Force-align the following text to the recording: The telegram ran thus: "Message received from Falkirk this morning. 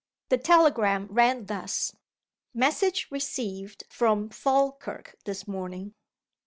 The 0.29 0.39
telegram 0.39 1.05
ran 1.11 1.45
thus: 1.45 1.93
"Message 2.55 3.05
received 3.11 3.83
from 3.87 4.29
Falkirk 4.31 5.15
this 5.25 5.47
morning. 5.47 5.93